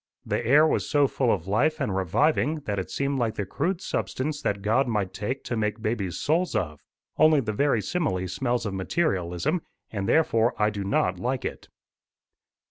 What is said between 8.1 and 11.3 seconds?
smells of materialism, and therefore I do not